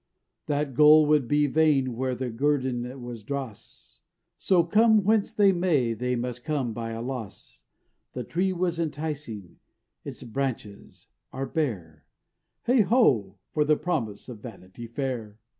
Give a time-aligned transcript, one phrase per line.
[0.47, 4.01] That goal would be vain where the guerdon was dross,
[4.39, 7.61] So come whence they may they must come by a loss:
[8.13, 12.05] The tree was enticing,—its branches are bare;
[12.63, 13.37] Heigh ho!
[13.51, 15.37] for the promise of Vanity Fair.